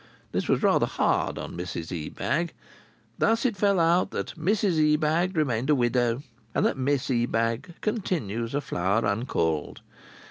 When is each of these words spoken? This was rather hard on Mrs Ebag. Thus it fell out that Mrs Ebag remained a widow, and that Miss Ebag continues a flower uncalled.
This 0.31 0.47
was 0.47 0.63
rather 0.63 0.87
hard 0.87 1.37
on 1.37 1.55
Mrs 1.55 1.91
Ebag. 1.91 2.53
Thus 3.19 3.45
it 3.45 3.55
fell 3.55 3.79
out 3.79 4.09
that 4.09 4.33
Mrs 4.35 4.93
Ebag 4.93 5.37
remained 5.37 5.69
a 5.69 5.75
widow, 5.75 6.23
and 6.55 6.65
that 6.65 6.75
Miss 6.75 7.07
Ebag 7.11 7.75
continues 7.81 8.55
a 8.55 8.61
flower 8.61 9.05
uncalled. 9.05 9.81